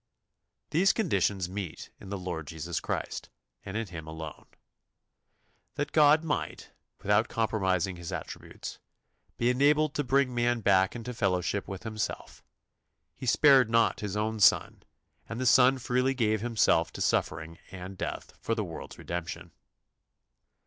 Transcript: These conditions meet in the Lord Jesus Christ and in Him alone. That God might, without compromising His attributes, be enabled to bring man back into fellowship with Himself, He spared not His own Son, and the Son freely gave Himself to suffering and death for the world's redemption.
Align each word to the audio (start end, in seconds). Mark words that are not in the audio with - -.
These 0.71 0.93
conditions 0.93 1.47
meet 1.47 1.91
in 1.99 2.09
the 2.09 2.17
Lord 2.17 2.47
Jesus 2.47 2.79
Christ 2.79 3.29
and 3.63 3.77
in 3.77 3.85
Him 3.85 4.07
alone. 4.07 4.47
That 5.75 5.91
God 5.91 6.23
might, 6.23 6.71
without 7.03 7.27
compromising 7.29 7.97
His 7.97 8.11
attributes, 8.11 8.79
be 9.37 9.51
enabled 9.51 9.93
to 9.93 10.03
bring 10.03 10.33
man 10.33 10.61
back 10.61 10.95
into 10.95 11.13
fellowship 11.13 11.67
with 11.67 11.83
Himself, 11.83 12.43
He 13.15 13.27
spared 13.27 13.69
not 13.69 13.99
His 13.99 14.17
own 14.17 14.39
Son, 14.39 14.81
and 15.29 15.39
the 15.39 15.45
Son 15.45 15.77
freely 15.77 16.15
gave 16.15 16.41
Himself 16.41 16.91
to 16.93 16.99
suffering 17.01 17.59
and 17.69 17.95
death 17.95 18.33
for 18.41 18.55
the 18.55 18.63
world's 18.63 18.97
redemption. 18.97 19.51